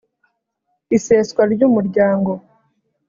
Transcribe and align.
iseswa 0.97 1.41
ry 1.53 1.61
umuryango 1.67 2.31